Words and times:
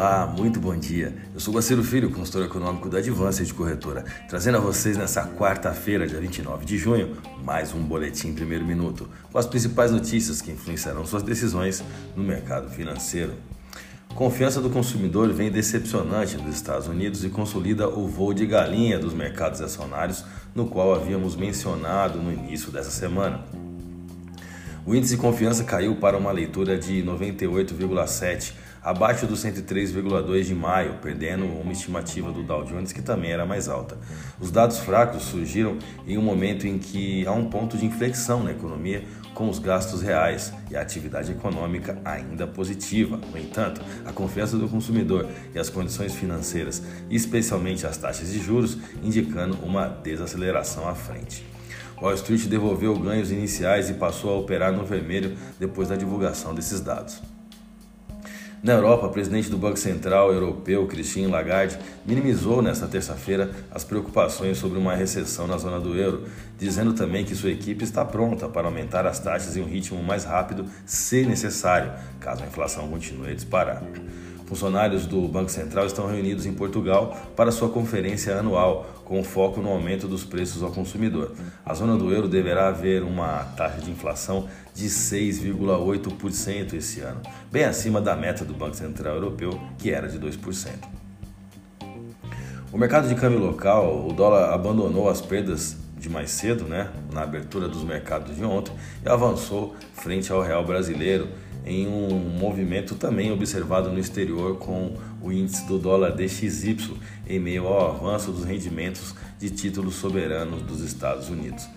Olá, 0.00 0.26
muito 0.26 0.58
bom 0.58 0.74
dia. 0.74 1.14
Eu 1.34 1.40
sou 1.40 1.52
Guaciro 1.52 1.84
Filho, 1.84 2.10
consultor 2.10 2.46
econômico 2.46 2.88
da 2.88 2.96
Advance 2.96 3.44
de 3.44 3.52
Corretora, 3.52 4.02
trazendo 4.30 4.56
a 4.56 4.60
vocês 4.60 4.96
nessa 4.96 5.26
quarta-feira, 5.26 6.06
dia 6.06 6.18
29 6.18 6.64
de 6.64 6.78
junho, 6.78 7.18
mais 7.44 7.74
um 7.74 7.82
boletim 7.82 8.32
primeiro 8.32 8.64
minuto, 8.64 9.06
com 9.30 9.36
as 9.36 9.44
principais 9.44 9.90
notícias 9.90 10.40
que 10.40 10.50
influenciarão 10.52 11.04
suas 11.04 11.22
decisões 11.22 11.84
no 12.16 12.24
mercado 12.24 12.70
financeiro. 12.70 13.34
Confiança 14.14 14.62
do 14.62 14.70
consumidor 14.70 15.30
vem 15.34 15.50
decepcionante 15.50 16.38
nos 16.38 16.54
Estados 16.54 16.88
Unidos 16.88 17.22
e 17.22 17.28
consolida 17.28 17.86
o 17.86 18.08
voo 18.08 18.32
de 18.32 18.46
galinha 18.46 18.98
dos 18.98 19.12
mercados 19.12 19.60
acionários, 19.60 20.24
no 20.54 20.64
qual 20.64 20.94
havíamos 20.94 21.36
mencionado 21.36 22.18
no 22.22 22.32
início 22.32 22.72
dessa 22.72 22.90
semana. 22.90 23.44
O 24.86 24.94
índice 24.94 25.14
de 25.14 25.20
confiança 25.20 25.62
caiu 25.62 25.96
para 25.96 26.16
uma 26.16 26.32
leitura 26.32 26.78
de 26.78 27.02
98,7, 27.02 28.54
abaixo 28.82 29.26
do 29.26 29.34
103,2 29.34 30.44
de 30.44 30.54
maio, 30.54 30.94
perdendo 31.02 31.44
uma 31.44 31.72
estimativa 31.72 32.32
do 32.32 32.42
Dow 32.42 32.64
Jones 32.64 32.92
que 32.92 33.02
também 33.02 33.30
era 33.30 33.44
mais 33.44 33.68
alta. 33.68 33.98
Os 34.40 34.50
dados 34.50 34.78
fracos 34.78 35.22
surgiram 35.24 35.78
em 36.06 36.16
um 36.16 36.22
momento 36.22 36.66
em 36.66 36.78
que 36.78 37.26
há 37.26 37.32
um 37.32 37.50
ponto 37.50 37.76
de 37.76 37.84
inflexão 37.84 38.42
na 38.42 38.52
economia, 38.52 39.04
com 39.34 39.48
os 39.48 39.58
gastos 39.58 40.02
reais 40.02 40.52
e 40.70 40.76
a 40.76 40.82
atividade 40.82 41.32
econômica 41.32 41.98
ainda 42.04 42.46
positiva. 42.46 43.18
No 43.30 43.38
entanto, 43.38 43.80
a 44.04 44.12
confiança 44.12 44.56
do 44.56 44.68
consumidor 44.68 45.26
e 45.54 45.58
as 45.58 45.70
condições 45.70 46.14
financeiras, 46.14 46.82
especialmente 47.08 47.86
as 47.86 47.96
taxas 47.96 48.30
de 48.32 48.38
juros, 48.38 48.76
indicando 49.02 49.56
uma 49.62 49.86
desaceleração 49.86 50.88
à 50.88 50.94
frente. 50.94 51.46
Wall 52.00 52.14
Street 52.14 52.46
devolveu 52.46 52.98
ganhos 52.98 53.30
iniciais 53.30 53.90
e 53.90 53.94
passou 53.94 54.30
a 54.30 54.38
operar 54.38 54.72
no 54.72 54.84
vermelho 54.84 55.36
depois 55.58 55.88
da 55.88 55.96
divulgação 55.96 56.54
desses 56.54 56.80
dados. 56.80 57.20
Na 58.62 58.74
Europa, 58.74 59.06
o 59.06 59.10
presidente 59.10 59.48
do 59.48 59.56
Banco 59.56 59.78
Central 59.78 60.34
Europeu, 60.34 60.86
Christine 60.86 61.28
Lagarde, 61.28 61.78
minimizou 62.04 62.60
nesta 62.60 62.86
terça-feira 62.86 63.50
as 63.70 63.84
preocupações 63.84 64.58
sobre 64.58 64.78
uma 64.78 64.94
recessão 64.94 65.46
na 65.46 65.56
zona 65.56 65.80
do 65.80 65.96
euro, 65.96 66.26
dizendo 66.58 66.92
também 66.92 67.24
que 67.24 67.34
sua 67.34 67.50
equipe 67.50 67.82
está 67.82 68.04
pronta 68.04 68.50
para 68.50 68.66
aumentar 68.66 69.06
as 69.06 69.18
taxas 69.18 69.56
em 69.56 69.62
um 69.62 69.66
ritmo 69.66 70.02
mais 70.02 70.24
rápido, 70.24 70.66
se 70.84 71.24
necessário, 71.24 71.90
caso 72.20 72.42
a 72.42 72.46
inflação 72.46 72.86
continue 72.88 73.30
a 73.30 73.34
disparar. 73.34 73.82
Funcionários 74.50 75.06
do 75.06 75.28
Banco 75.28 75.48
Central 75.48 75.86
estão 75.86 76.08
reunidos 76.08 76.44
em 76.44 76.52
Portugal 76.52 77.16
para 77.36 77.52
sua 77.52 77.68
conferência 77.68 78.36
anual, 78.36 78.84
com 79.04 79.22
foco 79.22 79.60
no 79.60 79.68
aumento 79.68 80.08
dos 80.08 80.24
preços 80.24 80.60
ao 80.60 80.72
consumidor. 80.72 81.36
A 81.64 81.72
zona 81.72 81.96
do 81.96 82.12
euro 82.12 82.26
deverá 82.26 82.66
haver 82.66 83.04
uma 83.04 83.44
taxa 83.56 83.80
de 83.80 83.92
inflação 83.92 84.48
de 84.74 84.88
6,8% 84.88 86.74
esse 86.74 86.98
ano, 86.98 87.20
bem 87.48 87.62
acima 87.62 88.00
da 88.00 88.16
meta 88.16 88.44
do 88.44 88.52
Banco 88.52 88.74
Central 88.74 89.14
Europeu, 89.14 89.52
que 89.78 89.92
era 89.92 90.08
de 90.08 90.18
2%. 90.18 90.68
O 92.72 92.76
mercado 92.76 93.06
de 93.06 93.14
câmbio 93.14 93.38
local, 93.38 94.04
o 94.04 94.12
dólar 94.12 94.52
abandonou 94.52 95.08
as 95.08 95.20
perdas 95.20 95.76
de 95.96 96.08
mais 96.08 96.28
cedo, 96.30 96.64
né, 96.64 96.90
na 97.12 97.22
abertura 97.22 97.68
dos 97.68 97.84
mercados 97.84 98.34
de 98.34 98.42
ontem, 98.42 98.74
e 99.04 99.08
avançou 99.08 99.76
frente 99.94 100.32
ao 100.32 100.42
real 100.42 100.64
brasileiro 100.64 101.28
em 101.64 101.86
um 101.86 102.18
movimento 102.38 102.94
também 102.94 103.30
observado 103.32 103.90
no 103.90 103.98
exterior 103.98 104.56
com 104.58 104.96
o 105.22 105.30
índice 105.32 105.66
do 105.66 105.78
dólar 105.78 106.10
DXY 106.10 106.96
em 107.28 107.38
meio 107.38 107.66
ao 107.66 107.90
avanço 107.90 108.32
dos 108.32 108.44
rendimentos 108.44 109.14
de 109.38 109.50
títulos 109.50 109.94
soberanos 109.96 110.62
dos 110.62 110.80
Estados 110.80 111.28
Unidos. 111.28 111.68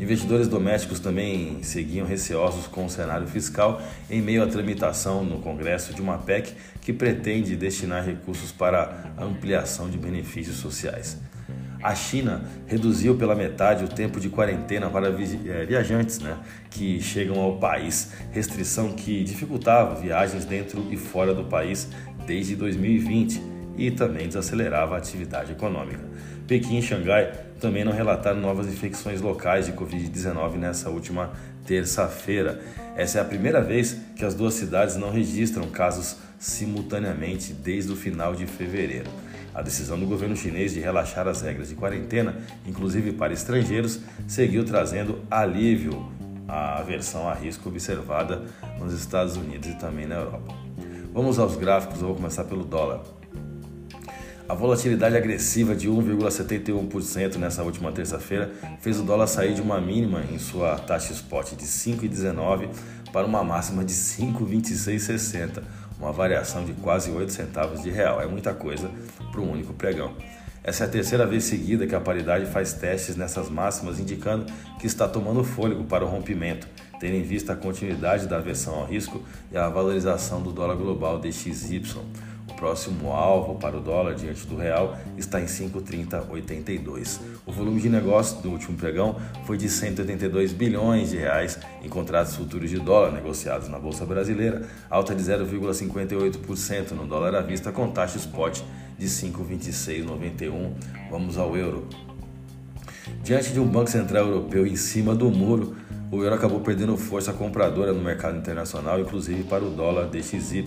Investidores 0.00 0.48
domésticos 0.48 1.00
também 1.00 1.62
seguiam 1.62 2.06
receosos 2.06 2.66
com 2.66 2.86
o 2.86 2.90
cenário 2.90 3.26
fiscal 3.26 3.80
em 4.10 4.22
meio 4.22 4.42
à 4.42 4.46
tramitação 4.46 5.22
no 5.22 5.38
Congresso 5.40 5.92
de 5.94 6.00
uma 6.00 6.18
PEC 6.18 6.54
que 6.80 6.92
pretende 6.92 7.54
destinar 7.56 8.04
recursos 8.04 8.50
para 8.50 9.12
ampliação 9.18 9.90
de 9.90 9.98
benefícios 9.98 10.56
sociais. 10.56 11.18
A 11.82 11.94
China 11.96 12.42
reduziu 12.66 13.16
pela 13.16 13.34
metade 13.34 13.84
o 13.84 13.88
tempo 13.88 14.20
de 14.20 14.28
quarentena 14.28 14.88
para 14.88 15.08
eh, 15.08 15.66
viajantes 15.66 16.20
né, 16.20 16.38
que 16.70 17.00
chegam 17.00 17.40
ao 17.40 17.58
país, 17.58 18.12
restrição 18.30 18.92
que 18.92 19.24
dificultava 19.24 20.00
viagens 20.00 20.44
dentro 20.44 20.86
e 20.92 20.96
fora 20.96 21.34
do 21.34 21.44
país 21.44 21.88
desde 22.24 22.54
2020 22.54 23.42
e 23.76 23.90
também 23.90 24.28
desacelerava 24.28 24.94
a 24.94 24.98
atividade 24.98 25.52
econômica. 25.52 26.04
Pequim 26.46 26.78
e 26.78 26.82
Xangai 26.82 27.32
também 27.60 27.84
não 27.84 27.92
relataram 27.92 28.40
novas 28.40 28.66
infecções 28.66 29.20
locais 29.20 29.66
de 29.66 29.72
Covid-19 29.72 30.56
nessa 30.56 30.90
última 30.90 31.32
terça-feira. 31.66 32.60
Essa 32.96 33.18
é 33.18 33.20
a 33.22 33.24
primeira 33.24 33.60
vez 33.60 33.96
que 34.14 34.24
as 34.24 34.34
duas 34.34 34.54
cidades 34.54 34.96
não 34.96 35.10
registram 35.10 35.68
casos 35.68 36.16
simultaneamente 36.38 37.52
desde 37.52 37.92
o 37.92 37.96
final 37.96 38.34
de 38.34 38.46
fevereiro. 38.46 39.08
A 39.54 39.60
decisão 39.60 39.98
do 39.98 40.06
governo 40.06 40.34
chinês 40.34 40.72
de 40.72 40.80
relaxar 40.80 41.28
as 41.28 41.42
regras 41.42 41.68
de 41.68 41.74
quarentena, 41.74 42.36
inclusive 42.66 43.12
para 43.12 43.32
estrangeiros, 43.32 44.00
seguiu 44.26 44.64
trazendo 44.64 45.20
alívio 45.30 46.10
à 46.48 46.78
aversão 46.78 47.28
a 47.28 47.34
risco 47.34 47.68
observada 47.68 48.42
nos 48.78 48.94
Estados 48.94 49.36
Unidos 49.36 49.68
e 49.68 49.74
também 49.74 50.06
na 50.06 50.16
Europa. 50.16 50.54
Vamos 51.12 51.38
aos 51.38 51.56
gráficos, 51.56 52.00
eu 52.00 52.06
vou 52.06 52.16
começar 52.16 52.44
pelo 52.44 52.64
dólar. 52.64 53.02
A 54.48 54.54
volatilidade 54.54 55.16
agressiva 55.16 55.74
de 55.74 55.88
1,71% 55.88 57.36
nessa 57.36 57.62
última 57.62 57.92
terça-feira 57.92 58.50
fez 58.80 58.98
o 58.98 59.02
dólar 59.02 59.26
sair 59.26 59.54
de 59.54 59.62
uma 59.62 59.80
mínima 59.80 60.22
em 60.30 60.38
sua 60.38 60.76
taxa 60.78 61.12
spot 61.12 61.52
de 61.52 61.64
5,19 61.64 62.68
para 63.12 63.26
uma 63.26 63.44
máxima 63.44 63.84
de 63.84 63.92
5,2660, 63.92 65.62
uma 66.02 66.12
variação 66.12 66.64
de 66.64 66.72
quase 66.74 67.12
8 67.12 67.32
centavos 67.32 67.82
de 67.82 67.88
real. 67.88 68.20
É 68.20 68.26
muita 68.26 68.52
coisa 68.52 68.90
para 69.30 69.40
um 69.40 69.52
único 69.52 69.72
pregão. 69.72 70.14
Essa 70.64 70.84
é 70.84 70.86
a 70.86 70.90
terceira 70.90 71.24
vez 71.26 71.44
seguida 71.44 71.86
que 71.86 71.94
a 71.94 72.00
paridade 72.00 72.46
faz 72.46 72.72
testes 72.72 73.16
nessas 73.16 73.48
máximas, 73.48 73.98
indicando 73.98 74.46
que 74.78 74.86
está 74.86 75.08
tomando 75.08 75.42
fôlego 75.42 75.84
para 75.84 76.04
o 76.04 76.08
rompimento, 76.08 76.68
tendo 77.00 77.14
em 77.14 77.22
vista 77.22 77.52
a 77.52 77.56
continuidade 77.56 78.26
da 78.26 78.36
aversão 78.36 78.74
ao 78.74 78.84
risco 78.84 79.22
e 79.50 79.56
a 79.56 79.68
valorização 79.68 80.42
do 80.42 80.52
dólar 80.52 80.76
global 80.76 81.18
DXY. 81.18 81.82
Próximo 82.62 83.10
alvo 83.10 83.56
para 83.56 83.76
o 83.76 83.80
dólar 83.80 84.14
diante 84.14 84.46
do 84.46 84.54
real 84.54 84.96
está 85.18 85.40
em 85.40 85.46
5,3082. 85.46 87.18
O 87.44 87.50
volume 87.50 87.80
de 87.80 87.88
negócio 87.88 88.40
do 88.40 88.50
último 88.50 88.78
pregão 88.78 89.16
foi 89.44 89.58
de 89.58 89.68
182 89.68 90.52
bilhões 90.52 91.10
de 91.10 91.16
reais 91.16 91.58
em 91.82 91.88
contratos 91.88 92.36
futuros 92.36 92.70
de 92.70 92.78
dólar 92.78 93.10
negociados 93.10 93.68
na 93.68 93.80
bolsa 93.80 94.06
brasileira, 94.06 94.62
alta 94.88 95.12
de 95.12 95.24
0,58% 95.24 96.92
no 96.92 97.04
dólar 97.04 97.34
à 97.34 97.40
vista 97.40 97.72
com 97.72 97.90
taxa 97.90 98.18
spot 98.18 98.60
de 98.96 99.06
5,2691. 99.08 100.70
Vamos 101.10 101.36
ao 101.38 101.56
euro. 101.56 101.88
Diante 103.24 103.52
de 103.52 103.58
um 103.58 103.66
Banco 103.66 103.90
Central 103.90 104.28
Europeu 104.28 104.64
em 104.68 104.76
cima 104.76 105.16
do 105.16 105.28
muro, 105.32 105.74
o 106.12 106.22
euro 106.22 106.34
acabou 106.34 106.60
perdendo 106.60 106.94
força 106.98 107.32
compradora 107.32 107.90
no 107.90 108.02
mercado 108.02 108.36
internacional, 108.36 109.00
inclusive 109.00 109.44
para 109.44 109.64
o 109.64 109.70
dólar 109.70 110.08
DXY. 110.08 110.62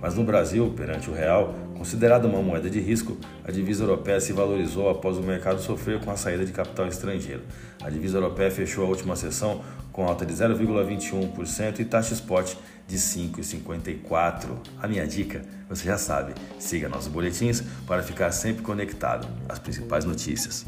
Mas 0.00 0.14
no 0.14 0.22
Brasil, 0.22 0.72
perante 0.76 1.10
o 1.10 1.12
real, 1.12 1.56
considerada 1.76 2.28
uma 2.28 2.40
moeda 2.40 2.70
de 2.70 2.78
risco, 2.78 3.18
a 3.44 3.50
divisa 3.50 3.82
europeia 3.82 4.20
se 4.20 4.32
valorizou 4.32 4.88
após 4.88 5.18
o 5.18 5.22
mercado 5.22 5.60
sofrer 5.60 5.98
com 5.98 6.12
a 6.12 6.16
saída 6.16 6.46
de 6.46 6.52
capital 6.52 6.86
estrangeiro. 6.86 7.42
A 7.82 7.90
divisa 7.90 8.18
europeia 8.18 8.48
fechou 8.48 8.84
a 8.84 8.88
última 8.88 9.16
sessão 9.16 9.60
com 9.90 10.06
alta 10.06 10.24
de 10.24 10.32
0,21% 10.32 11.80
e 11.80 11.84
taxa 11.84 12.14
spot 12.14 12.54
de 12.86 12.96
5,54. 12.96 14.50
A 14.80 14.86
minha 14.86 15.04
dica, 15.04 15.42
você 15.68 15.84
já 15.84 15.98
sabe, 15.98 16.32
siga 16.60 16.88
nossos 16.88 17.08
boletins 17.08 17.60
para 17.88 18.04
ficar 18.04 18.30
sempre 18.30 18.62
conectado 18.62 19.26
às 19.48 19.58
principais 19.58 20.04
notícias. 20.04 20.64